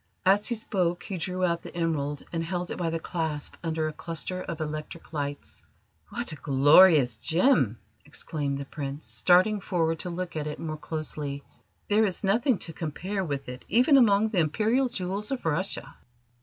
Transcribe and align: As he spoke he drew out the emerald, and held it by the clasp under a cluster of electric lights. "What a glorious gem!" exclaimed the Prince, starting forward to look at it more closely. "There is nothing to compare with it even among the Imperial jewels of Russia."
As 0.25 0.47
he 0.47 0.55
spoke 0.55 1.03
he 1.03 1.17
drew 1.17 1.45
out 1.45 1.61
the 1.61 1.75
emerald, 1.77 2.23
and 2.33 2.43
held 2.43 2.71
it 2.71 2.77
by 2.77 2.89
the 2.89 2.99
clasp 2.99 3.53
under 3.63 3.87
a 3.87 3.93
cluster 3.93 4.41
of 4.41 4.59
electric 4.59 5.13
lights. 5.13 5.61
"What 6.09 6.31
a 6.31 6.37
glorious 6.37 7.17
gem!" 7.17 7.77
exclaimed 8.03 8.57
the 8.57 8.65
Prince, 8.65 9.05
starting 9.05 9.61
forward 9.61 9.99
to 9.99 10.09
look 10.09 10.35
at 10.35 10.47
it 10.47 10.57
more 10.57 10.77
closely. 10.77 11.43
"There 11.87 12.03
is 12.05 12.23
nothing 12.23 12.57
to 12.65 12.73
compare 12.73 13.23
with 13.23 13.47
it 13.47 13.63
even 13.69 13.95
among 13.95 14.29
the 14.29 14.39
Imperial 14.39 14.89
jewels 14.89 15.29
of 15.29 15.45
Russia." 15.45 15.93